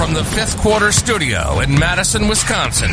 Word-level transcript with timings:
From 0.00 0.14
the 0.14 0.24
fifth 0.24 0.56
quarter 0.56 0.92
studio 0.92 1.60
in 1.60 1.78
Madison, 1.78 2.26
Wisconsin. 2.26 2.88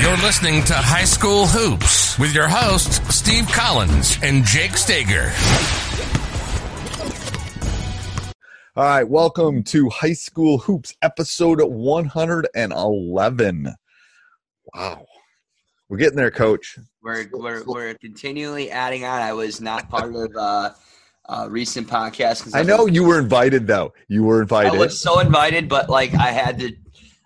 You're 0.00 0.16
listening 0.16 0.64
to 0.64 0.74
High 0.74 1.04
School 1.04 1.46
Hoops 1.46 2.18
with 2.18 2.34
your 2.34 2.48
hosts, 2.48 3.14
Steve 3.14 3.46
Collins 3.46 4.18
and 4.24 4.44
Jake 4.44 4.76
Stager. 4.76 5.30
All 8.74 8.82
right, 8.82 9.08
welcome 9.08 9.62
to 9.62 9.88
High 9.88 10.14
School 10.14 10.58
Hoops, 10.58 10.96
episode 11.00 11.62
111. 11.62 13.74
Wow. 14.74 15.06
We're 15.88 15.96
getting 15.96 16.16
there, 16.16 16.32
coach. 16.32 16.76
We're, 17.04 17.28
we're, 17.32 17.62
we're 17.62 17.94
continually 17.94 18.72
adding 18.72 19.04
on. 19.04 19.22
I 19.22 19.32
was 19.32 19.60
not 19.60 19.88
part 19.88 20.12
of 20.12 20.34
uh, 20.36 20.70
uh, 21.30 21.46
recent 21.48 21.88
podcast. 21.88 22.54
I 22.54 22.62
know 22.62 22.86
you 22.86 23.04
were 23.04 23.18
invited, 23.18 23.66
though. 23.66 23.94
You 24.08 24.24
were 24.24 24.42
invited. 24.42 24.74
I 24.74 24.78
was 24.78 25.00
so 25.00 25.20
invited, 25.20 25.68
but 25.68 25.88
like 25.88 26.12
I 26.14 26.32
had 26.32 26.58
to, 26.58 26.72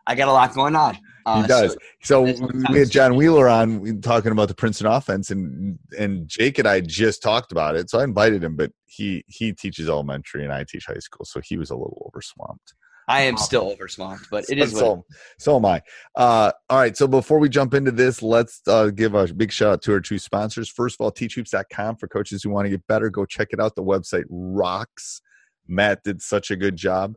I 0.07 0.15
got 0.15 0.29
a 0.29 0.33
lot 0.33 0.55
going 0.55 0.77
on. 0.77 0.99
Uh, 1.27 1.41
he 1.41 1.49
does. 1.49 1.77
So, 2.03 2.31
so 2.35 2.49
we 2.71 2.79
had 2.79 2.91
John 2.91 3.17
Wheeler 3.17 3.49
on 3.49 4.03
talking 4.03 4.31
about 4.31 4.49
the 4.49 4.55
Princeton 4.55 4.87
offense, 4.87 5.31
and 5.31 5.79
and 5.99 6.29
Jake 6.29 6.59
and 6.59 6.69
I 6.69 6.81
just 6.81 7.23
talked 7.23 7.51
about 7.51 7.77
it. 7.77 7.89
So 7.89 7.99
I 7.99 8.05
invited 8.05 8.45
him, 8.45 8.57
but 8.57 8.73
he 8.85 9.25
he 9.27 9.55
teaches 9.55 9.89
elementary 9.89 10.45
and 10.45 10.53
I 10.53 10.65
teach 10.65 10.85
high 10.85 10.99
school, 10.99 11.25
so 11.25 11.41
he 11.41 11.57
was 11.57 11.71
a 11.71 11.75
little 11.75 12.13
overswamped. 12.15 12.75
I 13.09 13.23
am 13.23 13.37
still 13.37 13.75
overswamped, 13.75 14.31
but 14.31 14.45
it 14.49 14.59
is 14.59 14.73
so, 14.73 14.95
what 14.95 15.05
so 15.39 15.57
am 15.57 15.65
I. 15.65 15.83
Uh, 16.15 16.53
all 16.71 16.79
right, 16.79 16.97
so 16.97 17.07
before 17.07 17.39
we 17.39 17.49
jump 17.49 17.75
into 17.75 17.91
this, 17.91 18.23
let's 18.23 18.61
uh, 18.67 18.87
give 18.87 19.15
a 19.15 19.33
big 19.33 19.53
shout 19.53 19.73
out 19.73 19.83
to 19.83 19.93
our 19.93 20.01
two 20.01 20.19
sponsors. 20.19 20.69
First 20.69 20.97
of 20.99 21.05
all, 21.05 21.13
teachhoops.com 21.13 21.97
for 21.97 22.09
coaches 22.09 22.43
who 22.43 22.51
want 22.51 22.67
to 22.67 22.71
get 22.71 22.87
better. 22.87 23.11
Go 23.11 23.25
check 23.25 23.49
it 23.51 23.61
out. 23.61 23.75
The 23.75 23.83
website 23.83 24.25
rocks. 24.29 25.21
Matt 25.67 26.03
did 26.03 26.21
such 26.21 26.51
a 26.51 26.57
good 26.57 26.77
job 26.77 27.17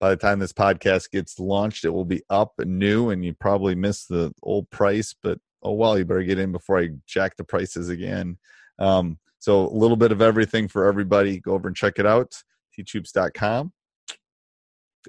by 0.00 0.10
the 0.10 0.16
time 0.16 0.38
this 0.38 0.52
podcast 0.52 1.10
gets 1.10 1.38
launched, 1.38 1.84
it 1.84 1.90
will 1.90 2.04
be 2.04 2.22
up 2.28 2.52
and 2.58 2.78
new, 2.78 3.10
and 3.10 3.24
you 3.24 3.32
probably 3.32 3.74
missed 3.74 4.08
the 4.08 4.32
old 4.42 4.68
price. 4.70 5.14
But 5.22 5.38
oh 5.62 5.72
well, 5.72 5.98
you 5.98 6.04
better 6.04 6.22
get 6.22 6.38
in 6.38 6.52
before 6.52 6.78
I 6.78 6.90
jack 7.06 7.36
the 7.36 7.44
prices 7.44 7.88
again. 7.88 8.38
Um, 8.78 9.18
so 9.38 9.66
a 9.66 9.72
little 9.72 9.96
bit 9.96 10.12
of 10.12 10.20
everything 10.20 10.68
for 10.68 10.86
everybody. 10.86 11.40
Go 11.40 11.52
over 11.52 11.68
and 11.68 11.76
check 11.76 11.98
it 11.98 12.06
out. 12.06 12.34
Teachhoops.com. 12.78 13.72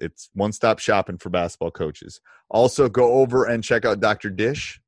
It's 0.01 0.29
one-stop 0.33 0.79
shopping 0.79 1.17
for 1.17 1.29
basketball 1.29 1.71
coaches. 1.71 2.21
Also, 2.49 2.89
go 2.89 3.13
over 3.13 3.45
and 3.45 3.63
check 3.63 3.85
out 3.85 3.99
Dr. 3.99 4.29
Dish. 4.29 4.79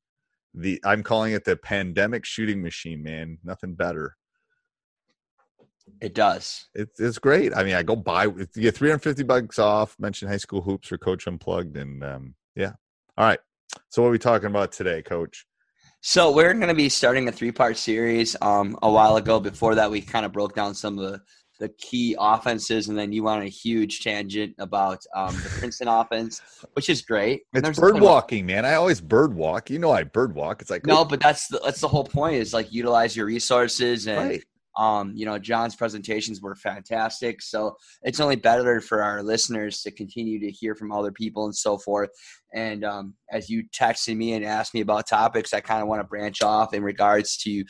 The 0.54 0.80
I'm 0.84 1.02
calling 1.02 1.32
it 1.32 1.44
the 1.44 1.56
pandemic 1.56 2.24
shooting 2.24 2.60
machine. 2.60 3.02
Man, 3.02 3.38
nothing 3.44 3.74
better. 3.74 4.16
It 6.00 6.14
does. 6.14 6.68
It's 6.74 6.98
it's 6.98 7.18
great. 7.18 7.54
I 7.54 7.62
mean, 7.62 7.74
I 7.74 7.82
go 7.82 7.94
buy 7.94 8.24
you 8.24 8.46
get 8.54 8.76
350 8.76 9.22
bucks 9.24 9.58
off. 9.58 9.96
Mention 9.98 10.28
high 10.28 10.38
school 10.38 10.62
hoops 10.62 10.90
or 10.90 10.98
Coach 10.98 11.26
Unplugged, 11.26 11.76
and 11.76 12.02
um, 12.02 12.34
yeah. 12.56 12.72
All 13.16 13.26
right. 13.26 13.40
So 13.88 14.02
what 14.02 14.08
are 14.08 14.12
we 14.12 14.18
talking 14.18 14.48
about 14.48 14.72
today, 14.72 15.02
Coach? 15.02 15.46
So 16.02 16.32
we're 16.32 16.54
going 16.54 16.68
to 16.68 16.74
be 16.74 16.88
starting 16.88 17.28
a 17.28 17.32
three 17.32 17.52
part 17.52 17.76
series. 17.76 18.34
Um, 18.40 18.78
a 18.82 18.90
while 18.90 19.16
ago, 19.16 19.38
before 19.38 19.74
that, 19.74 19.90
we 19.90 20.00
kind 20.00 20.24
of 20.24 20.32
broke 20.32 20.54
down 20.54 20.74
some 20.74 20.98
of 20.98 21.10
the 21.10 21.20
the 21.60 21.68
key 21.68 22.16
offenses, 22.18 22.88
and 22.88 22.98
then 22.98 23.12
you 23.12 23.22
went 23.22 23.40
on 23.40 23.46
a 23.46 23.50
huge 23.50 24.02
tangent 24.02 24.54
about 24.58 24.98
um, 25.14 25.34
the 25.36 25.48
Princeton 25.58 25.88
offense, 25.88 26.40
which 26.72 26.88
is 26.88 27.02
great. 27.02 27.42
It's 27.52 27.78
bird 27.78 28.00
walking, 28.00 28.46
man. 28.46 28.64
I 28.64 28.74
always 28.74 29.00
bird 29.00 29.34
walk. 29.34 29.70
You 29.70 29.78
know, 29.78 29.92
I 29.92 30.02
bird 30.02 30.34
walk. 30.34 30.62
It's 30.62 30.70
like 30.70 30.86
no, 30.86 31.04
but 31.04 31.20
that's 31.20 31.46
the, 31.48 31.60
that's 31.62 31.80
the 31.80 31.88
whole 31.88 32.04
point. 32.04 32.36
Is 32.36 32.52
like 32.54 32.72
utilize 32.72 33.14
your 33.14 33.26
resources 33.26 34.08
and 34.08 34.30
right. 34.30 34.44
Um, 34.78 35.12
you 35.14 35.26
know, 35.26 35.38
John's 35.38 35.74
presentations 35.74 36.40
were 36.40 36.54
fantastic. 36.54 37.42
So 37.42 37.76
it's 38.02 38.20
only 38.20 38.36
better 38.36 38.80
for 38.80 39.02
our 39.02 39.22
listeners 39.22 39.82
to 39.82 39.90
continue 39.90 40.38
to 40.40 40.50
hear 40.50 40.74
from 40.74 40.92
other 40.92 41.12
people 41.12 41.44
and 41.44 41.54
so 41.54 41.76
forth. 41.78 42.10
And 42.54 42.84
um, 42.84 43.14
as 43.30 43.48
you 43.48 43.64
texted 43.68 44.16
me 44.16 44.32
and 44.32 44.44
asked 44.44 44.74
me 44.74 44.80
about 44.80 45.08
topics, 45.08 45.52
I 45.52 45.60
kind 45.60 45.82
of 45.82 45.88
want 45.88 46.00
to 46.00 46.06
branch 46.06 46.42
off 46.42 46.74
in 46.74 46.82
regards 46.82 47.36
to 47.38 47.64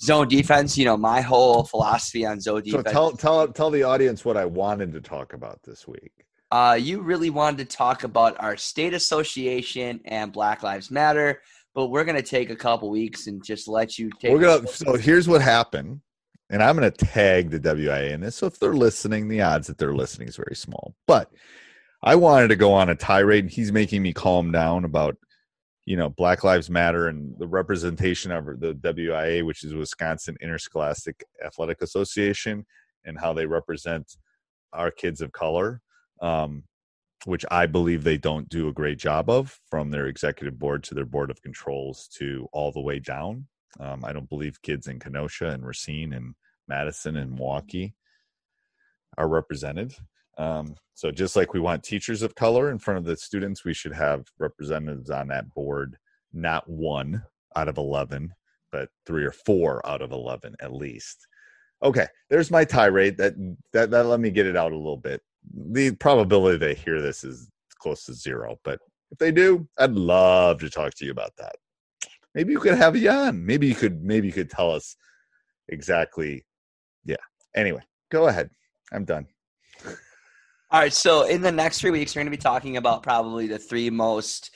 zone 0.00 0.28
defense. 0.28 0.76
You 0.78 0.84
know, 0.84 0.96
my 0.96 1.20
whole 1.20 1.64
philosophy 1.64 2.24
on 2.26 2.40
zone 2.40 2.62
defense. 2.62 2.84
So 2.86 2.92
tell 2.92 3.12
tell 3.12 3.48
tell 3.48 3.70
the 3.70 3.82
audience 3.82 4.24
what 4.24 4.36
I 4.36 4.44
wanted 4.44 4.92
to 4.92 5.00
talk 5.00 5.32
about 5.32 5.60
this 5.64 5.86
week. 5.86 6.12
Uh, 6.50 6.78
you 6.80 7.00
really 7.00 7.30
wanted 7.30 7.68
to 7.68 7.76
talk 7.76 8.04
about 8.04 8.36
our 8.38 8.56
state 8.56 8.94
association 8.94 10.00
and 10.04 10.32
Black 10.32 10.62
Lives 10.62 10.88
Matter, 10.88 11.40
but 11.74 11.88
we're 11.88 12.04
going 12.04 12.16
to 12.16 12.22
take 12.22 12.50
a 12.50 12.56
couple 12.56 12.90
weeks 12.90 13.26
and 13.26 13.44
just 13.44 13.66
let 13.66 13.98
you 13.98 14.08
take. 14.20 14.32
We're 14.32 14.40
gonna. 14.40 14.66
So 14.68 14.94
here's 14.96 15.26
what 15.26 15.42
happened 15.42 16.00
and 16.54 16.62
I'm 16.62 16.76
going 16.76 16.88
to 16.88 17.04
tag 17.06 17.50
the 17.50 17.58
WIAA 17.58 18.12
in 18.12 18.20
this. 18.20 18.36
So 18.36 18.46
if 18.46 18.60
they're 18.60 18.74
listening, 18.74 19.26
the 19.26 19.42
odds 19.42 19.66
that 19.66 19.76
they're 19.76 19.92
listening 19.92 20.28
is 20.28 20.36
very 20.36 20.54
small. 20.54 20.94
But 21.04 21.28
I 22.00 22.14
wanted 22.14 22.46
to 22.46 22.56
go 22.56 22.72
on 22.72 22.88
a 22.88 22.94
tirade. 22.94 23.42
And 23.42 23.52
he's 23.52 23.72
making 23.72 24.02
me 24.02 24.12
calm 24.12 24.52
down 24.52 24.84
about, 24.84 25.16
you 25.84 25.96
know, 25.96 26.10
Black 26.10 26.44
Lives 26.44 26.70
Matter 26.70 27.08
and 27.08 27.36
the 27.40 27.48
representation 27.48 28.30
of 28.30 28.60
the 28.60 28.72
WIAA, 28.72 29.44
which 29.44 29.64
is 29.64 29.74
Wisconsin 29.74 30.36
Interscholastic 30.40 31.24
Athletic 31.44 31.82
Association, 31.82 32.64
and 33.04 33.18
how 33.18 33.32
they 33.32 33.46
represent 33.46 34.16
our 34.72 34.92
kids 34.92 35.20
of 35.20 35.32
color, 35.32 35.80
um, 36.22 36.62
which 37.24 37.44
I 37.50 37.66
believe 37.66 38.04
they 38.04 38.16
don't 38.16 38.48
do 38.48 38.68
a 38.68 38.72
great 38.72 38.98
job 38.98 39.28
of, 39.28 39.58
from 39.68 39.90
their 39.90 40.06
executive 40.06 40.56
board 40.56 40.84
to 40.84 40.94
their 40.94 41.04
board 41.04 41.32
of 41.32 41.42
controls 41.42 42.08
to 42.18 42.46
all 42.52 42.70
the 42.70 42.80
way 42.80 43.00
down. 43.00 43.48
Um, 43.80 44.04
I 44.04 44.12
don't 44.12 44.28
believe 44.28 44.62
kids 44.62 44.86
in 44.86 45.00
Kenosha 45.00 45.48
and 45.48 45.66
Racine 45.66 46.12
and 46.12 46.36
Madison 46.68 47.16
and 47.16 47.32
Milwaukee 47.32 47.94
are 49.18 49.28
represented. 49.28 49.94
Um, 50.38 50.74
so 50.94 51.10
just 51.10 51.36
like 51.36 51.52
we 51.52 51.60
want 51.60 51.82
teachers 51.82 52.22
of 52.22 52.34
color 52.34 52.70
in 52.70 52.78
front 52.78 52.98
of 52.98 53.04
the 53.04 53.16
students, 53.16 53.64
we 53.64 53.74
should 53.74 53.92
have 53.92 54.26
representatives 54.38 55.10
on 55.10 55.28
that 55.28 55.52
board, 55.54 55.96
not 56.32 56.68
one 56.68 57.22
out 57.56 57.68
of 57.68 57.78
11, 57.78 58.34
but 58.72 58.88
three 59.06 59.24
or 59.24 59.32
four 59.32 59.84
out 59.86 60.02
of 60.02 60.12
11 60.12 60.54
at 60.60 60.72
least. 60.72 61.26
Okay, 61.82 62.06
there's 62.30 62.50
my 62.50 62.64
tirade. 62.64 63.16
That, 63.16 63.34
that, 63.72 63.90
that 63.90 64.06
let 64.06 64.20
me 64.20 64.30
get 64.30 64.46
it 64.46 64.56
out 64.56 64.72
a 64.72 64.76
little 64.76 64.96
bit. 64.96 65.22
The 65.52 65.92
probability 65.92 66.58
they 66.58 66.74
hear 66.74 67.00
this 67.00 67.22
is 67.24 67.50
close 67.78 68.04
to 68.04 68.14
zero, 68.14 68.58
but 68.64 68.80
if 69.10 69.18
they 69.18 69.30
do, 69.30 69.68
I'd 69.78 69.92
love 69.92 70.60
to 70.60 70.70
talk 70.70 70.94
to 70.94 71.04
you 71.04 71.12
about 71.12 71.36
that 71.36 71.56
maybe 72.34 72.52
you 72.52 72.60
could 72.60 72.74
have 72.74 72.96
you 72.96 73.10
on. 73.10 73.44
Maybe 73.46 73.66
you 73.66 73.74
could 73.74 74.02
maybe 74.02 74.26
you 74.26 74.32
could 74.32 74.50
tell 74.50 74.70
us 74.70 74.96
exactly. 75.68 76.44
Anyway, 77.54 77.82
go 78.10 78.28
ahead. 78.28 78.50
I'm 78.92 79.04
done. 79.04 79.26
All 80.70 80.80
right. 80.80 80.92
So 80.92 81.22
in 81.22 81.40
the 81.40 81.52
next 81.52 81.80
three 81.80 81.90
weeks, 81.90 82.14
we're 82.14 82.20
going 82.20 82.32
to 82.32 82.36
be 82.36 82.42
talking 82.42 82.76
about 82.76 83.02
probably 83.02 83.46
the 83.46 83.58
three 83.58 83.90
most 83.90 84.50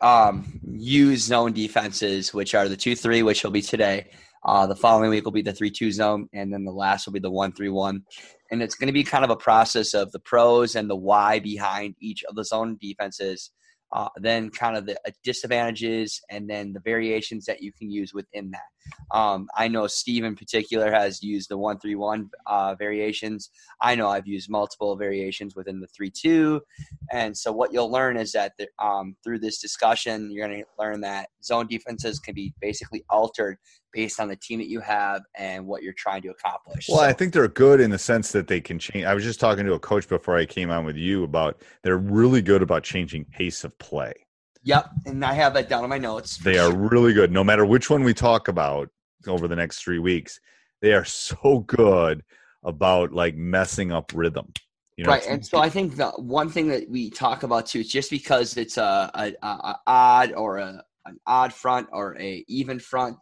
um, 0.00 0.60
used 0.64 1.26
zone 1.26 1.52
defenses, 1.52 2.32
which 2.32 2.54
are 2.54 2.68
the 2.68 2.76
two 2.76 2.94
three, 2.94 3.22
which 3.22 3.42
will 3.42 3.50
be 3.50 3.62
today. 3.62 4.10
Uh, 4.44 4.66
the 4.66 4.76
following 4.76 5.10
week 5.10 5.24
will 5.24 5.32
be 5.32 5.42
the 5.42 5.52
three 5.52 5.70
two 5.70 5.92
zone, 5.92 6.28
and 6.32 6.52
then 6.52 6.64
the 6.64 6.72
last 6.72 7.06
will 7.06 7.12
be 7.12 7.20
the 7.20 7.30
one 7.30 7.52
three 7.52 7.68
one. 7.68 8.02
And 8.50 8.62
it's 8.62 8.74
going 8.74 8.86
to 8.86 8.92
be 8.92 9.04
kind 9.04 9.24
of 9.24 9.30
a 9.30 9.36
process 9.36 9.92
of 9.92 10.10
the 10.12 10.20
pros 10.20 10.74
and 10.74 10.88
the 10.88 10.96
why 10.96 11.40
behind 11.40 11.94
each 12.00 12.24
of 12.24 12.36
the 12.36 12.44
zone 12.44 12.78
defenses 12.80 13.50
uh, 13.92 14.08
then 14.16 14.50
kind 14.50 14.76
of 14.76 14.86
the 14.86 14.96
uh, 15.06 15.10
disadvantages 15.24 16.20
and 16.30 16.48
then 16.48 16.72
the 16.72 16.80
variations 16.80 17.44
that 17.44 17.62
you 17.62 17.72
can 17.72 17.90
use 17.90 18.14
within 18.14 18.50
that. 18.50 19.16
Um, 19.16 19.48
I 19.56 19.68
know 19.68 19.86
Steve 19.86 20.24
in 20.24 20.36
particular 20.36 20.90
has 20.90 21.22
used 21.22 21.50
the 21.50 21.58
one 21.58 21.78
three 21.78 21.96
one 21.96 22.30
uh, 22.46 22.74
variations. 22.76 23.50
I 23.80 23.94
know 23.94 24.08
I've 24.08 24.26
used 24.26 24.50
multiple 24.50 24.96
variations 24.96 25.54
within 25.54 25.80
the 25.80 25.86
three 25.88 26.10
two, 26.10 26.62
and 27.12 27.36
so 27.36 27.52
what 27.52 27.72
you'll 27.72 27.90
learn 27.90 28.16
is 28.16 28.32
that 28.32 28.52
the, 28.58 28.68
um, 28.78 29.16
through 29.22 29.40
this 29.40 29.58
discussion, 29.58 30.30
you're 30.30 30.46
going 30.46 30.60
to 30.60 30.66
learn 30.78 31.00
that 31.02 31.28
zone 31.42 31.66
defenses 31.66 32.18
can 32.18 32.34
be 32.34 32.54
basically 32.60 33.04
altered 33.10 33.58
based 33.92 34.20
on 34.20 34.28
the 34.28 34.36
team 34.36 34.58
that 34.58 34.68
you 34.68 34.80
have 34.80 35.22
and 35.36 35.66
what 35.66 35.82
you're 35.82 35.92
trying 35.92 36.22
to 36.22 36.28
accomplish. 36.28 36.86
Well, 36.88 36.98
so, 36.98 37.04
I 37.04 37.12
think 37.12 37.32
they're 37.32 37.48
good 37.48 37.80
in 37.80 37.90
the 37.90 37.98
sense 37.98 38.32
that 38.32 38.46
they 38.46 38.60
can 38.60 38.78
change. 38.78 39.04
I 39.04 39.14
was 39.14 39.24
just 39.24 39.40
talking 39.40 39.66
to 39.66 39.74
a 39.74 39.78
coach 39.78 40.08
before 40.08 40.36
I 40.36 40.46
came 40.46 40.70
on 40.70 40.84
with 40.84 40.96
you 40.96 41.24
about 41.24 41.60
they're 41.82 41.98
really 41.98 42.42
good 42.42 42.62
about 42.62 42.82
changing 42.82 43.24
pace 43.24 43.64
of 43.64 43.76
play. 43.78 44.14
Yep, 44.62 44.90
and 45.06 45.24
I 45.24 45.32
have 45.34 45.54
that 45.54 45.68
down 45.68 45.84
in 45.84 45.90
my 45.90 45.98
notes. 45.98 46.36
They 46.36 46.58
are 46.58 46.74
really 46.74 47.14
good. 47.14 47.32
No 47.32 47.42
matter 47.42 47.64
which 47.64 47.88
one 47.88 48.04
we 48.04 48.12
talk 48.12 48.48
about 48.48 48.90
over 49.26 49.48
the 49.48 49.56
next 49.56 49.82
three 49.82 49.98
weeks, 49.98 50.38
they 50.82 50.92
are 50.92 51.04
so 51.04 51.60
good 51.66 52.22
about 52.62 53.12
like 53.12 53.34
messing 53.36 53.90
up 53.90 54.12
rhythm. 54.14 54.52
You 54.96 55.04
know, 55.04 55.12
right, 55.12 55.26
and 55.26 55.44
so 55.44 55.58
I 55.58 55.70
think 55.70 55.96
the 55.96 56.10
one 56.10 56.50
thing 56.50 56.68
that 56.68 56.90
we 56.90 57.08
talk 57.08 57.42
about 57.42 57.66
too 57.66 57.80
is 57.80 57.88
just 57.88 58.10
because 58.10 58.58
it's 58.58 58.76
a, 58.76 59.10
a, 59.14 59.46
a 59.46 59.78
odd 59.86 60.32
or 60.32 60.58
a, 60.58 60.82
an 61.06 61.18
odd 61.26 61.54
front 61.54 61.88
or 61.90 62.18
a 62.20 62.44
even 62.48 62.78
front 62.78 63.16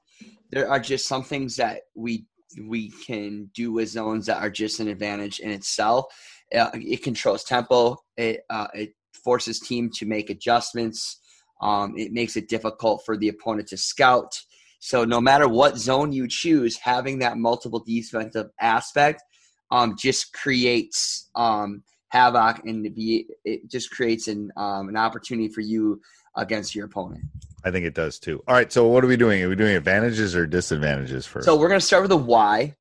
there 0.50 0.70
are 0.70 0.81
just 0.81 1.06
some 1.06 1.23
things 1.23 1.56
that 1.56 1.82
we 1.94 2.26
we 2.67 2.88
can 2.91 3.50
do 3.55 3.73
with 3.73 3.91
zones 3.91 4.26
that 4.26 4.43
are 4.43 4.50
just 4.50 4.81
an 4.81 4.88
advantage 4.88 5.41
in 5.41 5.50
itself. 5.50 6.06
Uh, 6.55 6.70
it 6.75 7.03
controls 7.03 7.44
tempo. 7.44 7.97
It 8.17 8.41
uh, 8.49 8.69
it 8.75 8.94
forces 9.12 9.61
team 9.61 9.91
to 9.94 10.06
make 10.06 10.31
adjustments. 10.31 11.20
Um, 11.61 11.94
it 11.97 12.12
makes 12.12 12.37
it 12.37 12.49
difficult 12.49 13.03
for 13.05 13.17
the 13.17 13.29
opponent 13.29 13.69
to 13.69 13.76
scout. 13.76 14.41
So 14.81 15.05
no 15.05 15.20
matter 15.20 15.49
what 15.49 15.76
zone 15.76 16.12
you 16.12 16.29
choose, 16.29 16.76
having 16.76 17.19
that 17.19 17.37
multiple 17.37 17.81
defensive 17.81 18.50
aspect 18.61 19.23
um, 19.71 19.97
just 19.99 20.32
creates 20.32 21.29
um, 21.35 21.82
havoc 22.09 22.64
and 22.64 22.94
be 22.94 23.26
it 23.44 23.69
just 23.71 23.91
creates 23.91 24.29
an 24.29 24.50
um, 24.56 24.88
an 24.88 24.97
opportunity 24.97 25.49
for 25.49 25.61
you 25.61 26.00
against 26.38 26.75
your 26.75 26.87
opponent. 26.87 27.25
I 27.64 27.70
think 27.70 27.85
it 27.85 27.94
does 27.94 28.19
too. 28.19 28.43
All 28.49 28.55
right, 28.55 28.73
so 28.73 28.87
what 28.87 29.05
are 29.05 29.08
we 29.08 29.17
doing? 29.17 29.43
Are 29.43 29.49
we 29.49 29.56
doing 29.56 29.76
advantages 29.76 30.35
or 30.35 30.46
disadvantages 30.46 31.26
first? 31.26 31.44
So 31.44 31.56
we're 31.56 31.69
going 31.69 31.81
to 31.81 31.87
start 31.87 32.02
with 32.02 32.11
the 32.11 32.17
why 32.17 32.76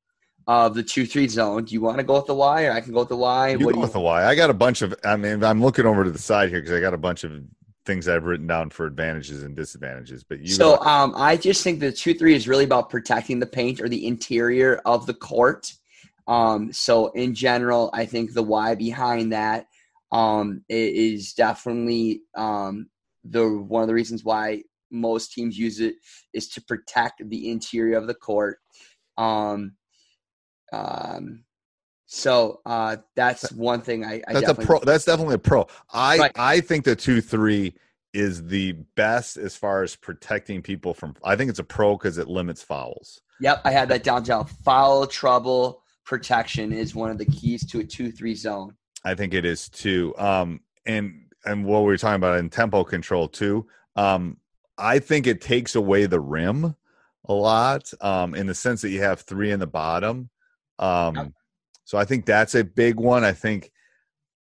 of 0.48 0.76
the 0.76 0.84
two 0.84 1.06
three 1.06 1.28
zone. 1.28 1.66
Do 1.66 1.74
you 1.74 1.82
want 1.82 1.98
to 1.98 2.04
go 2.04 2.16
with 2.16 2.28
the 2.28 2.36
why, 2.36 2.66
or 2.66 2.72
I 2.72 2.82
can 2.82 2.94
go 2.94 3.00
with 3.00 3.10
the 3.10 3.18
why? 3.18 3.50
You 3.50 3.66
what 3.66 3.76
go 3.76 3.82
with 3.82 3.94
the 3.94 4.00
why. 4.00 4.26
I 4.26 4.36
got 4.36 4.50
a 4.50 4.54
bunch 4.54 4.82
of. 4.82 4.96
I 5.04 5.16
mean, 5.18 5.44
I'm 5.44 5.62
looking 5.62 5.86
over 5.86 6.04
to 6.04 6.12
the 6.12 6.20
side 6.20 6.50
here 6.50 6.62
because 6.62 6.76
I 6.76 6.80
got 6.80 6.94
a 6.94 6.98
bunch 6.98 7.24
of 7.24 7.32
things 7.86 8.08
I've 8.08 8.26
written 8.26 8.48
down 8.48 8.70
for 8.70 8.86
advantages 8.86 9.44
and 9.44 9.56
disadvantages. 9.56 10.24
But 10.24 10.40
you. 10.40 10.48
So 10.48 10.80
um, 10.82 11.14
I 11.18 11.36
just 11.36 11.64
think 11.64 11.80
the 11.80 11.92
two 11.92 12.14
three 12.14 12.36
is 12.36 12.48
really 12.48 12.64
about 12.64 12.90
protecting 12.90 13.40
the 13.40 13.46
paint 13.46 13.82
or 13.82 13.90
the 13.90 14.06
interior 14.06 14.82
of 14.86 15.06
the 15.06 15.14
court. 15.14 15.74
Um, 16.28 16.72
so 16.72 17.08
in 17.08 17.34
general, 17.34 17.90
I 17.94 18.06
think 18.06 18.34
the 18.34 18.44
why 18.44 18.76
behind 18.76 19.32
that 19.34 19.68
um, 20.12 20.64
is 20.70 21.34
definitely 21.34 22.22
um, 22.36 22.90
the 23.30 23.48
one 23.48 23.82
of 23.82 23.88
the 23.88 23.94
reasons 23.94 24.24
why 24.24 24.64
most 24.92 25.34
teams 25.34 25.58
use 25.58 25.80
it 25.80 25.96
is 26.34 26.48
to 26.50 26.62
protect 26.62 27.22
the 27.28 27.52
interior 27.52 27.98
of 27.98 28.08
the 28.08 28.14
court. 28.14 28.60
Um, 29.18 29.74
um, 30.72 31.44
so 32.06 32.62
uh, 32.66 32.98
that's 33.16 33.52
one 33.52 33.82
thing 33.82 34.06
I, 34.06 34.22
I 34.28 34.34
that's 34.34 34.50
a 34.50 34.56
pro. 34.56 34.80
That's 34.80 35.06
definitely 35.06 35.36
a 35.36 35.40
pro. 35.40 35.68
I 35.92 36.18
right. 36.18 36.32
I 36.36 36.62
think 36.62 36.86
the 36.86 36.96
two 36.96 37.22
three 37.22 37.76
is 38.14 38.46
the 38.46 38.74
best 38.96 39.38
as 39.38 39.56
far 39.56 39.84
as 39.84 39.96
protecting 39.96 40.62
people 40.62 40.94
from. 40.94 41.16
I 41.24 41.36
think 41.36 41.50
it's 41.50 41.60
a 41.60 41.66
pro 41.66 41.98
because 41.98 42.18
it 42.18 42.28
limits 42.28 42.64
fouls. 42.64 43.22
Yep, 43.42 43.62
I 43.66 43.72
had 43.72 43.90
that 43.90 44.04
down. 44.04 44.24
Down 44.24 44.46
foul 44.46 45.06
trouble 45.06 45.84
protection 46.06 46.72
is 46.72 46.96
one 46.96 47.12
of 47.12 47.18
the 47.18 47.26
keys 47.26 47.66
to 47.72 47.82
a 47.82 47.84
two 47.84 48.12
three 48.12 48.36
zone. 48.36 48.76
I 49.04 49.14
think 49.14 49.34
it 49.34 49.46
is 49.46 49.68
too. 49.70 50.14
Um, 50.18 50.62
and 50.86 51.26
and 51.48 51.66
what 51.66 51.80
we 51.80 51.88
were 51.88 51.98
talking 51.98 52.16
about 52.16 52.40
in 52.40 52.50
tempo 52.50 52.84
control 52.84 53.28
too. 53.28 53.68
Um, 53.96 54.38
I 54.78 55.00
think 55.00 55.26
it 55.26 55.42
takes 55.42 55.76
away 55.76 56.06
the 56.06 56.20
rim 56.20 56.76
a 57.26 57.34
lot 57.34 57.92
um, 58.02 58.36
in 58.36 58.48
the 58.48 58.56
sense 58.56 58.82
that 58.82 58.90
you 58.90 59.02
have 59.02 59.22
three 59.22 59.52
in 59.52 59.60
the 59.60 59.68
bottom. 59.68 60.30
Um, 60.80 61.16
yep. 61.16 61.32
So 61.86 61.98
I 61.98 62.06
think 62.06 62.26
that's 62.26 62.54
a 62.54 62.64
big 62.64 63.00
one. 63.00 63.24
I 63.24 63.32
think 63.32 63.72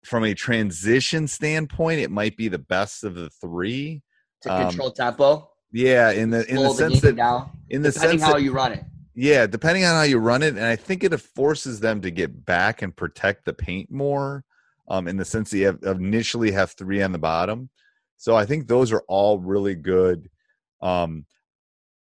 from 0.04 0.25
a 0.25 0.34
transition 0.34 1.28
standpoint, 1.28 2.00
it 2.00 2.10
might 2.10 2.37
be 2.37 2.49
the 2.49 2.58
best 2.58 3.05
of 3.05 3.14
the 3.14 3.31
three 3.31 4.02
to 4.43 4.52
um, 4.52 4.69
control 4.69 4.90
tempo. 4.90 5.50
Yeah, 5.72 6.10
in 6.10 6.31
the 6.31 6.48
in 6.48 6.56
the 6.56 6.70
sense 6.70 7.00
that 7.00 7.16
down, 7.16 7.50
in 7.70 7.82
the 7.82 7.90
depending 7.90 8.19
sense 8.19 8.31
how 8.31 8.37
that, 8.37 8.43
you 8.43 8.52
run 8.52 8.72
it. 8.72 8.84
Yeah, 9.14 9.46
depending 9.46 9.84
on 9.84 9.94
how 9.94 10.02
you 10.02 10.19
run 10.19 10.43
it, 10.43 10.55
and 10.55 10.64
I 10.64 10.76
think 10.76 11.02
it 11.05 11.19
forces 11.19 11.81
them 11.81 12.00
to 12.02 12.10
get 12.10 12.44
back 12.44 12.82
and 12.82 12.94
protect 12.94 13.44
the 13.44 13.52
paint 13.52 13.90
more. 13.90 14.44
Um, 14.92 15.08
in 15.08 15.16
the 15.16 15.24
sense 15.24 15.50
that 15.50 15.56
you 15.58 15.66
have 15.66 15.82
initially 15.82 16.50
have 16.50 16.72
three 16.72 17.02
on 17.02 17.12
the 17.12 17.18
bottom. 17.18 17.70
So 18.18 18.36
I 18.36 18.44
think 18.44 18.68
those 18.68 18.92
are 18.92 19.02
all 19.08 19.38
really 19.38 19.74
good. 19.74 20.28
Um, 20.82 21.24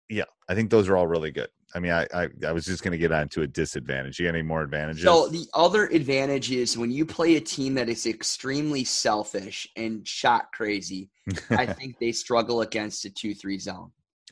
yeah, 0.08 0.24
I 0.48 0.56
think 0.56 0.70
those 0.70 0.88
are 0.88 0.96
all 0.96 1.06
really 1.06 1.32
good. 1.32 1.50
I 1.76 1.80
mean, 1.80 1.92
I 1.92 2.08
I, 2.14 2.30
I 2.48 2.52
was 2.54 2.66
just 2.66 2.82
going 2.82 2.94
to 2.94 2.98
get 2.98 3.12
on 3.12 3.28
to 3.30 3.42
a 3.42 3.48
disadvantage. 3.48 4.18
You 4.18 4.28
got 4.28 4.36
any 4.36 4.44
more 4.44 4.62
advantages? 4.62 5.04
So 5.04 5.28
the 5.28 5.46
other 5.54 5.88
advantage 5.88 6.52
is 6.52 6.78
when 6.78 6.90
you 6.90 7.06
play 7.06 7.36
a 7.36 7.42
team 7.42 7.74
that 7.74 7.90
is 7.90 8.06
extremely 8.06 8.86
selfish 8.86 9.68
and 9.76 10.08
shot 10.08 10.52
crazy. 10.54 11.10
I 11.50 11.66
think 11.66 12.00
they 12.00 12.14
struggle 12.14 12.62
against 12.62 13.04
a 13.04 13.10
two-three 13.10 13.60
zone. 13.60 13.92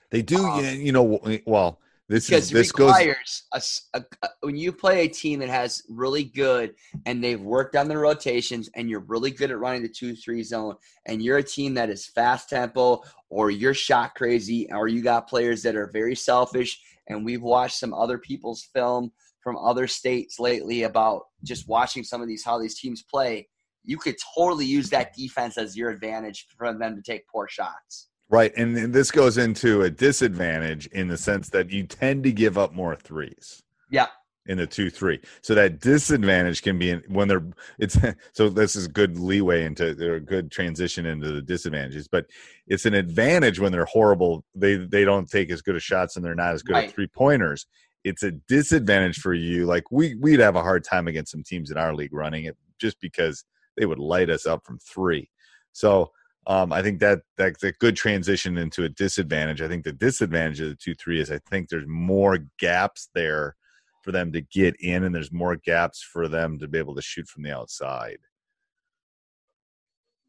They 0.09 0.21
do, 0.21 0.43
um, 0.45 0.63
you 0.63 0.93
know. 0.93 1.19
Well, 1.45 1.81
this 2.09 2.27
because 2.27 2.45
is 2.45 2.51
this 2.51 2.67
requires 2.67 3.43
goes 3.53 3.81
a, 3.93 4.01
a, 4.23 4.29
when 4.41 4.55
you 4.55 4.71
play 4.71 5.05
a 5.05 5.09
team 5.09 5.39
that 5.39 5.49
has 5.49 5.83
really 5.89 6.23
good 6.23 6.73
and 7.05 7.23
they've 7.23 7.41
worked 7.41 7.75
on 7.75 7.87
their 7.87 7.99
rotations 7.99 8.69
and 8.75 8.89
you're 8.89 9.01
really 9.01 9.31
good 9.31 9.51
at 9.51 9.59
running 9.59 9.81
the 9.81 9.89
two 9.89 10.15
three 10.15 10.43
zone 10.43 10.75
and 11.05 11.21
you're 11.21 11.37
a 11.37 11.43
team 11.43 11.73
that 11.73 11.89
is 11.89 12.05
fast 12.05 12.49
tempo 12.49 13.01
or 13.29 13.51
you're 13.51 13.73
shot 13.73 14.15
crazy 14.15 14.69
or 14.71 14.87
you 14.87 15.01
got 15.01 15.27
players 15.27 15.61
that 15.63 15.75
are 15.75 15.89
very 15.91 16.15
selfish 16.15 16.79
and 17.07 17.25
we've 17.25 17.41
watched 17.41 17.77
some 17.77 17.93
other 17.93 18.17
people's 18.17 18.63
film 18.73 19.11
from 19.41 19.57
other 19.57 19.87
states 19.87 20.39
lately 20.39 20.83
about 20.83 21.23
just 21.43 21.67
watching 21.67 22.03
some 22.03 22.21
of 22.21 22.27
these 22.27 22.43
how 22.43 22.57
these 22.57 22.79
teams 22.79 23.03
play 23.03 23.47
you 23.83 23.97
could 23.97 24.15
totally 24.35 24.65
use 24.65 24.89
that 24.89 25.13
defense 25.13 25.57
as 25.57 25.77
your 25.77 25.89
advantage 25.89 26.47
for 26.57 26.73
them 26.73 26.95
to 26.95 27.01
take 27.01 27.27
poor 27.27 27.47
shots 27.49 28.07
Right. 28.29 28.51
And, 28.57 28.77
and 28.77 28.93
this 28.93 29.11
goes 29.11 29.37
into 29.37 29.83
a 29.83 29.89
disadvantage 29.89 30.87
in 30.87 31.07
the 31.07 31.17
sense 31.17 31.49
that 31.49 31.71
you 31.71 31.83
tend 31.83 32.23
to 32.25 32.31
give 32.31 32.57
up 32.57 32.73
more 32.73 32.95
threes. 32.95 33.63
Yeah. 33.89 34.07
In 34.47 34.57
the 34.57 34.67
two 34.67 34.89
three, 34.89 35.19
so 35.41 35.53
that 35.55 35.81
disadvantage 35.81 36.61
can 36.61 36.79
be 36.79 36.91
in, 36.91 37.03
when 37.09 37.27
they're 37.27 37.45
it's 37.79 37.97
so 38.31 38.47
this 38.47 38.77
is 38.77 38.87
good 38.87 39.19
leeway 39.19 39.65
into 39.65 39.89
a 39.89 40.21
good 40.21 40.51
transition 40.51 41.05
into 41.05 41.33
the 41.33 41.41
disadvantages, 41.41 42.07
but 42.07 42.27
it's 42.65 42.85
an 42.85 42.93
advantage 42.93 43.59
when 43.59 43.73
they're 43.73 43.83
horrible. 43.83 44.45
They 44.55 44.77
they 44.77 45.03
don't 45.03 45.29
take 45.29 45.51
as 45.51 45.61
good 45.61 45.75
of 45.75 45.83
shots 45.83 46.15
and 46.15 46.23
they're 46.23 46.33
not 46.33 46.53
as 46.53 46.63
good 46.63 46.73
right. 46.73 46.87
at 46.87 46.95
three 46.95 47.07
pointers. 47.07 47.65
It's 48.05 48.23
a 48.23 48.31
disadvantage 48.31 49.17
for 49.17 49.33
you. 49.33 49.65
Like 49.65 49.91
we 49.91 50.15
we'd 50.15 50.39
have 50.39 50.55
a 50.55 50.63
hard 50.63 50.85
time 50.85 51.09
against 51.09 51.33
some 51.33 51.43
teams 51.43 51.69
in 51.69 51.77
our 51.77 51.93
league 51.93 52.13
running 52.13 52.45
it 52.45 52.55
just 52.79 53.01
because 53.01 53.43
they 53.75 53.85
would 53.85 53.99
light 53.99 54.29
us 54.29 54.45
up 54.45 54.65
from 54.65 54.79
three. 54.79 55.29
So 55.73 56.11
um, 56.47 56.71
I 56.71 56.81
think 56.81 56.99
that 57.01 57.19
that's 57.37 57.63
a 57.63 57.73
good 57.73 57.97
transition 57.97 58.57
into 58.57 58.85
a 58.85 58.89
disadvantage. 58.89 59.61
I 59.61 59.67
think 59.67 59.83
the 59.83 59.91
disadvantage 59.91 60.61
of 60.61 60.69
the 60.69 60.75
two 60.75 60.95
three 60.95 61.19
is 61.19 61.29
I 61.29 61.39
think 61.49 61.67
there's 61.67 61.87
more 61.87 62.39
gaps 62.57 63.09
there 63.13 63.55
for 64.01 64.13
them 64.13 64.31
to 64.31 64.41
get 64.41 64.75
in, 64.79 65.03
and 65.03 65.13
there's 65.13 65.31
more 65.31 65.57
gaps 65.57 66.01
for 66.01 66.29
them 66.29 66.57
to 66.59 66.67
be 66.67 66.77
able 66.77 66.95
to 66.95 67.01
shoot 67.01 67.27
from 67.27 67.43
the 67.43 67.55
outside. 67.55 68.19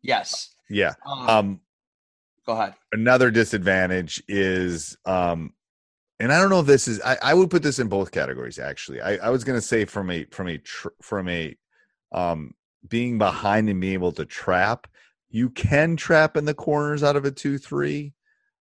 Yes. 0.03 0.55
Yeah. 0.69 0.95
Um, 1.07 1.29
um 1.29 1.61
go 2.45 2.55
ahead. 2.55 2.75
Another 2.93 3.31
disadvantage 3.31 4.21
is, 4.27 4.97
um, 5.05 5.53
and 6.19 6.33
I 6.33 6.41
don't 6.41 6.51
know 6.51 6.61
if 6.61 6.67
this 6.67 6.89
is. 6.89 7.01
I, 7.03 7.17
I 7.23 7.35
would 7.35 7.49
put 7.49 7.63
this 7.63 7.79
in 7.79 7.87
both 7.87 8.11
categories. 8.11 8.59
Actually, 8.59 9.01
I, 9.01 9.17
I 9.19 9.31
was 9.31 9.45
going 9.45 9.57
to 9.57 9.65
say 9.65 9.85
from 9.85 10.11
a 10.11 10.25
from 10.33 10.49
a 10.49 10.59
tr- 10.59 10.89
from 11.01 11.29
a 11.29 11.57
um, 12.11 12.55
being 12.89 13.19
behind 13.19 13.69
and 13.69 13.81
being 13.81 13.93
able 13.93 14.13
to 14.13 14.25
trap 14.25 14.89
you 15.31 15.51
can 15.51 15.97
trap 15.97 16.37
in 16.37 16.45
the 16.45 16.55
corners 16.55 17.03
out 17.03 17.17
of 17.17 17.25
a 17.25 17.31
two 17.31 17.59
three. 17.59 18.15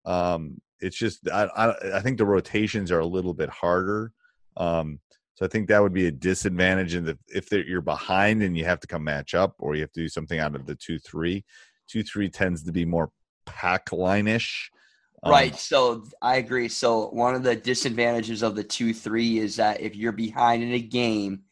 Um, 0.04 0.60
it's 0.80 0.96
just 0.96 1.28
I, 1.28 1.44
I, 1.44 1.96
I 1.98 2.00
think 2.00 2.18
the 2.18 2.26
rotations 2.26 2.90
are 2.90 3.00
a 3.00 3.06
little 3.06 3.34
bit 3.34 3.48
harder. 3.48 4.12
Um, 4.56 5.00
So 5.36 5.44
I 5.44 5.48
think 5.48 5.68
that 5.68 5.82
would 5.82 5.92
be 5.92 6.06
a 6.06 6.12
disadvantage 6.12 6.94
in 6.94 7.04
the 7.04 7.18
if 7.28 7.50
you're 7.50 7.80
behind 7.80 8.42
and 8.42 8.56
you 8.56 8.64
have 8.64 8.80
to 8.80 8.86
come 8.86 9.02
match 9.04 9.34
up, 9.34 9.56
or 9.58 9.74
you 9.74 9.80
have 9.80 9.92
to 9.92 10.00
do 10.00 10.08
something 10.08 10.38
out 10.38 10.54
of 10.54 10.64
the 10.66 10.76
two 10.76 10.98
three. 10.98 11.44
Two 11.88 12.02
three 12.02 12.28
tends 12.30 12.62
to 12.62 12.72
be 12.72 12.84
more 12.84 13.10
pack 13.44 13.92
line 13.92 14.28
ish. 14.28 14.70
Um, 15.22 15.32
right. 15.32 15.56
So 15.56 16.04
I 16.22 16.36
agree. 16.36 16.68
So 16.68 17.08
one 17.08 17.34
of 17.34 17.42
the 17.42 17.56
disadvantages 17.56 18.42
of 18.42 18.54
the 18.54 18.62
two 18.62 18.94
three 18.94 19.38
is 19.38 19.56
that 19.56 19.80
if 19.80 19.96
you're 19.96 20.12
behind 20.12 20.62
in 20.62 20.72
a 20.72 20.80
game, 20.80 21.42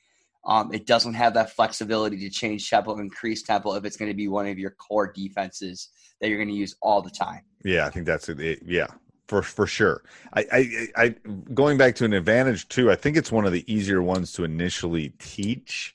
um, 0.45 0.73
it 0.73 0.87
doesn't 0.87 1.15
have 1.15 1.35
that 1.35 1.51
flexibility 1.51 2.19
to 2.19 2.31
change 2.31 2.69
tempo, 2.69 2.99
increase 2.99 3.43
tempo 3.43 3.75
if 3.75 3.85
it's 3.85 3.97
going 3.97 4.11
to 4.11 4.17
be 4.17 4.29
one 4.29 4.47
of 4.47 4.59
your 4.59 4.71
core 4.71 5.11
defenses 5.13 5.89
that 6.21 6.29
you're 6.29 6.39
going 6.39 6.49
to 6.49 6.55
use 6.55 6.75
all 6.83 7.01
the 7.01 7.11
time. 7.11 7.43
Yeah, 7.65 7.87
I 7.87 7.91
think 7.91 8.07
that's 8.07 8.29
it. 8.29 8.61
Yeah, 8.65 8.89
for 9.29 9.43
for 9.43 9.67
sure. 9.67 10.03
I, 10.33 10.47
I, 10.53 10.89
I 11.05 11.09
going 11.55 11.79
back 11.79 11.95
to 11.97 12.05
an 12.05 12.13
advantage 12.13 12.69
too. 12.69 12.91
I 12.91 12.97
think 12.97 13.17
it's 13.17 13.31
one 13.31 13.47
of 13.47 13.53
the 13.53 13.73
easier 13.73 14.03
ones 14.03 14.33
to 14.33 14.45
initially 14.45 15.11
teach. 15.19 15.95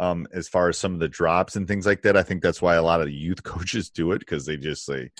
Um, 0.00 0.28
as 0.32 0.46
far 0.46 0.68
as 0.68 0.78
some 0.78 0.94
of 0.94 1.00
the 1.00 1.08
drops 1.08 1.56
and 1.56 1.66
things 1.66 1.84
like 1.84 2.02
that, 2.02 2.16
I 2.16 2.22
think 2.22 2.40
that's 2.40 2.62
why 2.62 2.76
a 2.76 2.82
lot 2.82 3.00
of 3.00 3.06
the 3.06 3.12
youth 3.12 3.42
coaches 3.42 3.90
do 3.90 4.12
it 4.12 4.20
because 4.20 4.46
they 4.46 4.56
just 4.56 4.84
say, 4.84 5.10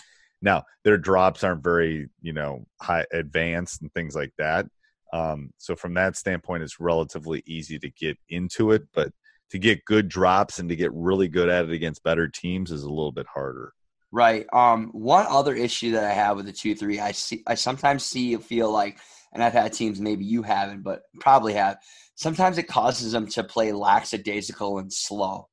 now 0.40 0.62
their 0.84 0.96
drops 0.96 1.42
aren't 1.42 1.64
very 1.64 2.10
you 2.20 2.32
know 2.32 2.66
high 2.80 3.06
advanced 3.12 3.80
and 3.80 3.92
things 3.92 4.14
like 4.14 4.32
that. 4.38 4.66
Um, 5.12 5.50
so 5.58 5.74
from 5.74 5.94
that 5.94 6.16
standpoint, 6.16 6.62
it's 6.62 6.80
relatively 6.80 7.42
easy 7.46 7.78
to 7.78 7.90
get 7.90 8.18
into 8.28 8.72
it, 8.72 8.82
but 8.92 9.12
to 9.50 9.58
get 9.58 9.84
good 9.84 10.08
drops 10.08 10.58
and 10.58 10.68
to 10.68 10.76
get 10.76 10.92
really 10.92 11.28
good 11.28 11.48
at 11.48 11.64
it 11.64 11.72
against 11.72 12.02
better 12.02 12.28
teams 12.28 12.70
is 12.70 12.82
a 12.82 12.88
little 12.88 13.12
bit 13.12 13.26
harder. 13.26 13.72
Right. 14.10 14.46
Um, 14.52 14.88
one 14.92 15.26
other 15.28 15.54
issue 15.54 15.92
that 15.92 16.04
I 16.04 16.12
have 16.12 16.36
with 16.36 16.46
the 16.46 16.52
two 16.52 16.74
three, 16.74 16.98
I 17.00 17.12
see, 17.12 17.42
I 17.46 17.54
sometimes 17.54 18.04
see 18.04 18.36
feel 18.36 18.70
like, 18.70 18.98
and 19.32 19.42
I've 19.42 19.52
had 19.52 19.72
teams 19.72 20.00
maybe 20.00 20.24
you 20.24 20.42
haven't, 20.42 20.82
but 20.82 21.02
probably 21.20 21.54
have. 21.54 21.78
Sometimes 22.14 22.58
it 22.58 22.64
causes 22.64 23.12
them 23.12 23.26
to 23.28 23.44
play 23.44 23.72
lackadaisical 23.72 24.78
and 24.78 24.92
slow. 24.92 25.48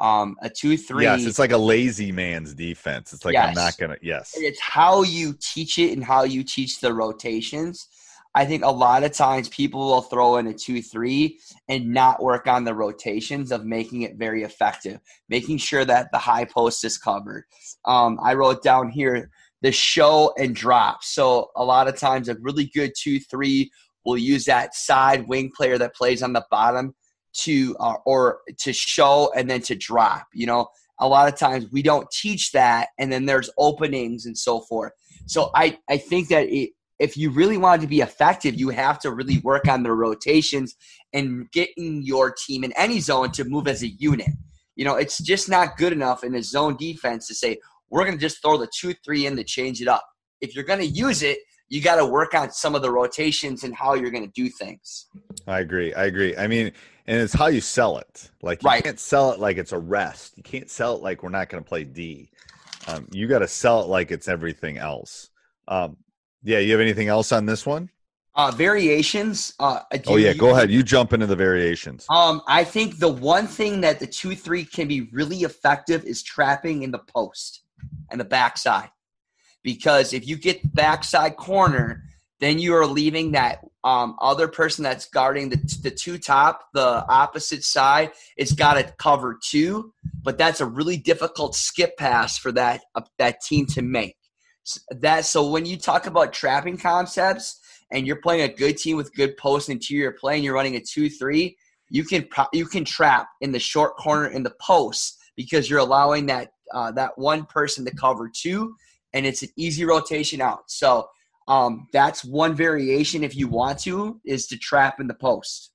Um, 0.00 0.36
a 0.40 0.48
two 0.48 0.76
three. 0.76 1.04
Yes, 1.04 1.24
it's 1.24 1.38
like 1.38 1.52
a 1.52 1.58
lazy 1.58 2.12
man's 2.12 2.54
defense. 2.54 3.12
It's 3.12 3.24
like 3.24 3.34
yes. 3.34 3.48
I'm 3.48 3.54
not 3.54 3.76
gonna. 3.78 3.96
Yes, 4.00 4.32
it's 4.36 4.60
how 4.60 5.02
you 5.02 5.36
teach 5.40 5.78
it 5.78 5.92
and 5.92 6.04
how 6.04 6.22
you 6.22 6.44
teach 6.44 6.80
the 6.80 6.94
rotations. 6.94 7.88
I 8.38 8.44
think 8.44 8.62
a 8.62 8.70
lot 8.70 9.02
of 9.02 9.10
times 9.10 9.48
people 9.48 9.80
will 9.80 10.02
throw 10.02 10.36
in 10.36 10.46
a 10.46 10.54
2 10.54 10.80
3 10.80 11.36
and 11.68 11.88
not 11.88 12.22
work 12.22 12.46
on 12.46 12.62
the 12.62 12.72
rotations 12.72 13.50
of 13.50 13.64
making 13.64 14.02
it 14.02 14.14
very 14.14 14.44
effective, 14.44 15.00
making 15.28 15.58
sure 15.58 15.84
that 15.84 16.12
the 16.12 16.18
high 16.18 16.44
post 16.44 16.84
is 16.84 16.98
covered. 16.98 17.46
Um, 17.84 18.16
I 18.22 18.34
wrote 18.34 18.62
down 18.62 18.90
here 18.90 19.28
the 19.62 19.72
show 19.72 20.32
and 20.38 20.54
drop. 20.54 21.02
So 21.02 21.50
a 21.56 21.64
lot 21.64 21.88
of 21.88 21.98
times 21.98 22.28
a 22.28 22.36
really 22.36 22.70
good 22.72 22.92
2 22.96 23.18
3 23.18 23.72
will 24.04 24.16
use 24.16 24.44
that 24.44 24.72
side 24.72 25.26
wing 25.26 25.50
player 25.52 25.76
that 25.76 25.96
plays 25.96 26.22
on 26.22 26.32
the 26.32 26.46
bottom 26.48 26.94
to 27.32 27.74
uh, 27.80 27.96
or 28.06 28.38
to 28.58 28.72
show 28.72 29.32
and 29.34 29.50
then 29.50 29.60
to 29.60 29.74
drop 29.74 30.26
you 30.32 30.46
know 30.46 30.66
a 30.98 31.06
lot 31.06 31.30
of 31.30 31.38
times 31.38 31.66
we 31.70 31.82
don't 31.82 32.10
teach 32.10 32.52
that 32.52 32.88
and 32.98 33.12
then 33.12 33.26
there's 33.26 33.50
openings 33.58 34.24
and 34.24 34.36
so 34.36 34.60
forth 34.60 34.92
so 35.26 35.50
i 35.54 35.78
i 35.90 35.98
think 35.98 36.28
that 36.28 36.48
it, 36.48 36.70
if 36.98 37.16
you 37.16 37.30
really 37.30 37.56
want 37.56 37.80
to 37.82 37.86
be 37.86 38.00
effective, 38.00 38.58
you 38.58 38.70
have 38.70 38.98
to 39.00 39.12
really 39.12 39.38
work 39.38 39.68
on 39.68 39.82
the 39.82 39.92
rotations 39.92 40.74
and 41.12 41.50
getting 41.52 42.02
your 42.02 42.32
team 42.46 42.64
in 42.64 42.72
any 42.72 43.00
zone 43.00 43.30
to 43.32 43.44
move 43.44 43.68
as 43.68 43.82
a 43.82 43.88
unit. 43.88 44.30
You 44.76 44.84
know, 44.84 44.96
it's 44.96 45.18
just 45.18 45.48
not 45.48 45.76
good 45.76 45.92
enough 45.92 46.24
in 46.24 46.34
a 46.34 46.42
zone 46.42 46.76
defense 46.76 47.26
to 47.28 47.34
say, 47.34 47.58
we're 47.90 48.04
going 48.04 48.16
to 48.16 48.20
just 48.20 48.42
throw 48.42 48.58
the 48.58 48.68
2 48.78 48.94
3 49.04 49.26
in 49.26 49.36
to 49.36 49.44
change 49.44 49.80
it 49.80 49.88
up. 49.88 50.04
If 50.40 50.54
you're 50.54 50.64
going 50.64 50.80
to 50.80 50.86
use 50.86 51.22
it, 51.22 51.38
you 51.68 51.82
got 51.82 51.96
to 51.96 52.06
work 52.06 52.34
on 52.34 52.50
some 52.50 52.74
of 52.74 52.82
the 52.82 52.90
rotations 52.90 53.64
and 53.64 53.74
how 53.74 53.94
you're 53.94 54.10
going 54.10 54.24
to 54.24 54.32
do 54.32 54.48
things. 54.48 55.06
I 55.46 55.60
agree. 55.60 55.92
I 55.94 56.06
agree. 56.06 56.36
I 56.36 56.46
mean, 56.46 56.72
and 57.06 57.20
it's 57.20 57.32
how 57.32 57.46
you 57.46 57.60
sell 57.60 57.98
it. 57.98 58.30
Like 58.42 58.62
you 58.62 58.68
right. 58.68 58.84
can't 58.84 59.00
sell 59.00 59.32
it 59.32 59.40
like 59.40 59.56
it's 59.56 59.72
a 59.72 59.78
rest. 59.78 60.34
You 60.36 60.42
can't 60.42 60.70
sell 60.70 60.96
it 60.96 61.02
like 61.02 61.22
we're 61.22 61.30
not 61.30 61.48
going 61.48 61.62
to 61.62 61.68
play 61.68 61.84
D. 61.84 62.30
Um, 62.86 63.06
you 63.12 63.26
got 63.26 63.40
to 63.40 63.48
sell 63.48 63.82
it 63.82 63.88
like 63.88 64.10
it's 64.10 64.28
everything 64.28 64.78
else. 64.78 65.30
Um, 65.66 65.96
yeah, 66.42 66.58
you 66.58 66.72
have 66.72 66.80
anything 66.80 67.08
else 67.08 67.32
on 67.32 67.46
this 67.46 67.66
one? 67.66 67.90
Uh, 68.34 68.52
variations. 68.52 69.52
Uh, 69.58 69.80
oh 70.06 70.16
yeah, 70.16 70.32
go 70.32 70.50
ahead. 70.50 70.70
You 70.70 70.84
jump 70.84 71.12
into 71.12 71.26
the 71.26 71.34
variations. 71.34 72.06
Um, 72.08 72.40
I 72.46 72.62
think 72.62 72.98
the 72.98 73.08
one 73.08 73.48
thing 73.48 73.80
that 73.80 73.98
the 73.98 74.06
two 74.06 74.36
three 74.36 74.64
can 74.64 74.86
be 74.86 75.08
really 75.12 75.38
effective 75.38 76.04
is 76.04 76.22
trapping 76.22 76.82
in 76.84 76.92
the 76.92 77.00
post 77.00 77.62
and 78.10 78.20
the 78.20 78.24
backside, 78.24 78.90
because 79.64 80.12
if 80.12 80.28
you 80.28 80.36
get 80.36 80.62
the 80.62 80.68
backside 80.68 81.36
corner, 81.36 82.04
then 82.38 82.60
you 82.60 82.76
are 82.76 82.86
leaving 82.86 83.32
that 83.32 83.58
um, 83.82 84.14
other 84.20 84.46
person 84.46 84.84
that's 84.84 85.06
guarding 85.06 85.48
the 85.48 85.56
the 85.82 85.90
two 85.90 86.16
top, 86.16 86.68
the 86.74 87.04
opposite 87.08 87.64
side, 87.64 88.12
it's 88.36 88.52
got 88.52 88.74
to 88.74 88.84
cover 88.98 89.36
two. 89.42 89.92
But 90.22 90.38
that's 90.38 90.60
a 90.60 90.66
really 90.66 90.96
difficult 90.96 91.56
skip 91.56 91.96
pass 91.96 92.38
for 92.38 92.52
that 92.52 92.82
uh, 92.94 93.00
that 93.18 93.40
team 93.40 93.66
to 93.66 93.82
make 93.82 94.14
that 94.90 95.24
so 95.24 95.50
when 95.50 95.64
you 95.64 95.76
talk 95.76 96.06
about 96.06 96.32
trapping 96.32 96.76
concepts 96.76 97.60
and 97.92 98.06
you're 98.06 98.20
playing 98.20 98.42
a 98.42 98.52
good 98.52 98.76
team 98.76 98.96
with 98.96 99.14
good 99.14 99.36
post 99.36 99.68
interior 99.68 100.12
play 100.12 100.34
and 100.36 100.44
you're 100.44 100.54
running 100.54 100.76
a 100.76 100.80
2-3 100.80 101.54
you 101.90 102.04
can 102.04 102.26
you 102.52 102.66
can 102.66 102.84
trap 102.84 103.28
in 103.40 103.52
the 103.52 103.58
short 103.58 103.96
corner 103.96 104.28
in 104.28 104.42
the 104.42 104.54
post 104.60 105.18
because 105.36 105.70
you're 105.70 105.78
allowing 105.78 106.26
that 106.26 106.52
uh, 106.74 106.90
that 106.92 107.16
one 107.16 107.46
person 107.46 107.84
to 107.84 107.94
cover 107.94 108.30
two 108.32 108.74
and 109.14 109.24
it's 109.26 109.42
an 109.42 109.48
easy 109.56 109.84
rotation 109.84 110.40
out. 110.40 110.70
So 110.70 111.08
um, 111.46 111.88
that's 111.92 112.24
one 112.24 112.54
variation 112.54 113.24
if 113.24 113.34
you 113.34 113.48
want 113.48 113.78
to 113.80 114.20
is 114.24 114.46
to 114.48 114.58
trap 114.58 115.00
in 115.00 115.06
the 115.06 115.14
post. 115.14 115.72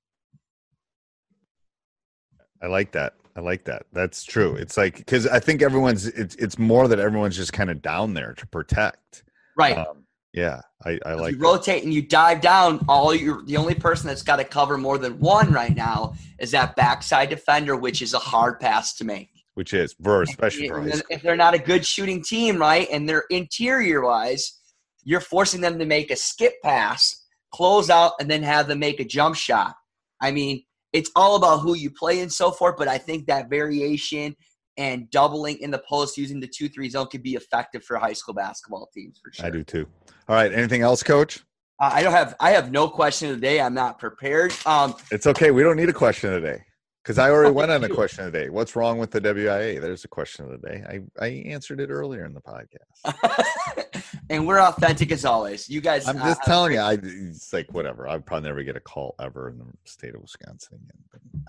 I 2.62 2.68
like 2.68 2.92
that 2.92 3.16
I 3.36 3.42
like 3.42 3.66
that. 3.66 3.86
That's 3.92 4.24
true. 4.24 4.56
It's 4.56 4.78
like 4.78 4.98
because 4.98 5.26
I 5.28 5.40
think 5.40 5.62
everyone's 5.62 6.06
it's 6.08 6.36
it's 6.36 6.60
more 6.60 6.88
that 6.88 7.00
everyone's 7.00 7.36
just 7.36 7.54
kind 7.54 7.70
of 7.70 7.82
down 7.82 8.14
there 8.14 8.34
to 8.34 8.48
protect. 8.48 9.24
Right. 9.58 9.78
Um, 9.78 10.06
yeah, 10.34 10.62
I, 10.84 11.00
I 11.06 11.14
like. 11.14 11.34
You 11.34 11.38
that. 11.38 11.44
rotate 11.44 11.84
and 11.84 11.94
you 11.94 12.02
dive 12.02 12.42
down. 12.42 12.84
All 12.88 13.14
you 13.14 13.46
the 13.46 13.58
only 13.58 13.76
person 13.76 14.08
that's 14.08 14.24
got 14.24 14.38
to 14.38 14.44
cover 14.44 14.78
more 14.78 14.98
than 14.98 15.20
one 15.20 15.52
right 15.52 15.76
now 15.76 16.16
is 16.40 16.52
that 16.52 16.76
backside 16.76 17.30
defender, 17.30 17.76
which 17.76 18.02
is 18.02 18.14
a 18.14 18.20
hard 18.20 18.60
pass 18.60 18.96
to 18.96 19.06
make. 19.06 19.30
Which 19.54 19.74
is 19.74 19.96
for 20.02 20.24
especially 20.24 20.70
for 20.70 20.88
if 20.88 21.22
they're 21.22 21.36
not 21.36 21.54
a 21.54 21.60
good 21.60 21.86
shooting 21.86 22.24
team, 22.24 22.58
right, 22.58 22.88
and 22.92 23.08
they're 23.08 23.26
interior 23.30 24.02
wise, 24.02 24.60
you're 25.04 25.20
forcing 25.20 25.62
them 25.62 25.78
to 25.78 25.86
make 25.86 26.10
a 26.10 26.16
skip 26.16 26.54
pass, 26.64 27.24
close 27.52 27.92
out, 27.92 28.14
and 28.20 28.30
then 28.30 28.42
have 28.42 28.68
them 28.68 28.80
make 28.80 29.00
a 29.00 29.06
jump 29.06 29.36
shot. 29.36 29.76
I 30.20 30.32
mean, 30.32 30.64
it's 30.94 31.12
all 31.16 31.36
about 31.36 31.58
who 31.60 31.76
you 31.76 31.90
play 31.92 32.22
and 32.22 32.32
so 32.32 32.52
forth. 32.52 32.76
But 32.78 32.88
I 32.88 32.98
think 32.98 33.28
that 33.28 33.50
variation 33.50 34.36
and 34.78 35.10
doubling 35.12 35.58
in 35.60 35.72
the 35.72 35.82
post 35.88 36.18
using 36.18 36.40
the 36.40 36.48
two 36.48 36.70
three 36.70 36.90
zone 36.90 37.08
could 37.08 37.24
be 37.24 37.34
effective 37.34 37.84
for 37.84 37.98
high 37.98 38.14
school 38.14 38.34
basketball 38.34 38.90
teams 38.94 39.20
for 39.24 39.32
sure. 39.32 39.46
I 39.46 39.50
do 39.50 39.64
too. 39.64 39.88
All 40.28 40.36
right. 40.36 40.52
Anything 40.54 40.82
else, 40.82 41.04
Coach? 41.04 41.44
Uh, 41.82 41.90
I 41.94 42.04
don't 42.04 42.14
have. 42.14 42.36
I 42.40 42.52
have 42.52 42.72
no 42.72 42.88
question 42.88 43.30
today. 43.30 43.60
I'm 43.60 43.74
not 43.74 44.00
prepared. 44.00 44.54
Um, 44.66 44.96
it's 45.12 45.28
okay. 45.28 45.52
We 45.52 45.64
don't 45.64 45.76
need 45.76 45.90
a 45.90 45.94
question 45.94 46.32
today 46.32 46.64
because 47.04 47.18
I 47.18 47.30
already 47.30 47.52
went 47.52 47.70
on 47.70 47.84
a 47.84 47.90
question 47.96 48.24
today. 48.26 48.50
What's 48.50 48.76
wrong 48.76 48.98
with 48.98 49.12
the 49.12 49.20
WIAA? 49.20 49.82
There's 49.82 50.06
a 50.06 50.08
question 50.08 50.46
of 50.46 50.52
the 50.52 50.70
day. 50.70 50.84
I 50.88 51.24
I 51.24 51.28
answered 51.46 51.82
it 51.82 51.90
earlier 51.90 52.26
in 52.26 52.34
the 52.34 52.42
podcast. 52.42 54.14
and 54.30 54.48
we're 54.48 54.62
authentic 54.62 55.12
as 55.12 55.26
always. 55.26 55.70
You 55.70 55.82
guys, 55.82 56.08
I'm 56.08 56.18
just 56.18 56.42
uh, 56.42 56.46
telling 56.46 56.74
you, 56.74 56.80
I 56.80 56.94
it's 56.94 57.52
like 57.52 57.72
whatever. 57.74 58.08
I'd 58.08 58.26
probably 58.26 58.50
never 58.50 58.64
get 58.64 58.78
a 58.78 58.82
call 58.82 59.16
ever 59.20 59.50
in 59.50 59.58
the 59.58 59.66
state 59.84 60.16
of 60.16 60.22
Wisconsin. 60.22 60.80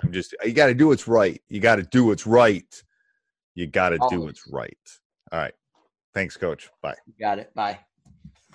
I'm 0.03 0.13
just 0.13 0.35
you 0.45 0.53
got 0.53 0.67
to 0.67 0.75
do 0.75 0.89
what's 0.89 1.07
right. 1.07 1.41
You 1.49 1.61
got 1.61 1.77
to 1.77 1.85
do 1.85 2.07
what's 2.07 2.27
right. 2.27 2.83
You 3.55 3.69
got 3.69 3.91
to 3.91 3.99
do 4.11 4.23
what's 4.23 4.49
right. 4.51 4.77
All 5.31 5.39
right. 5.39 5.55
Thanks, 6.13 6.37
Coach. 6.37 6.69
Bye. 6.83 6.97
You 7.07 7.15
got 7.21 7.39
it. 7.39 7.55
Bye. 7.55 7.79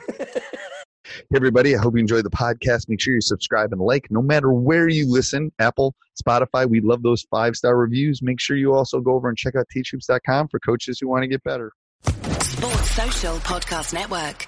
Hey, 1.29 1.35
everybody. 1.35 1.75
I 1.75 1.79
hope 1.79 1.95
you 1.95 1.99
enjoyed 1.99 2.25
the 2.25 2.29
podcast. 2.29 2.89
Make 2.89 3.01
sure 3.01 3.13
you 3.13 3.21
subscribe 3.21 3.71
and 3.71 3.81
like 3.81 4.07
no 4.09 4.21
matter 4.21 4.51
where 4.51 4.87
you 4.87 5.09
listen 5.09 5.51
Apple, 5.59 5.95
Spotify. 6.21 6.69
We 6.69 6.81
love 6.81 7.03
those 7.03 7.23
five 7.23 7.55
star 7.55 7.77
reviews. 7.77 8.21
Make 8.21 8.39
sure 8.39 8.57
you 8.57 8.73
also 8.73 8.99
go 8.99 9.13
over 9.13 9.29
and 9.29 9.37
check 9.37 9.55
out 9.55 9.65
teachhoops.com 9.75 10.49
for 10.49 10.59
coaches 10.59 10.99
who 10.99 11.07
want 11.07 11.23
to 11.23 11.27
get 11.27 11.43
better. 11.43 11.71
Sports 12.41 12.91
Social 12.91 13.35
Podcast 13.37 13.93
Network. 13.93 14.47